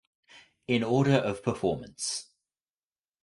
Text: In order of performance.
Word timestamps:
In 0.67 0.81
order 0.83 1.13
of 1.13 1.43
performance. 1.43 2.25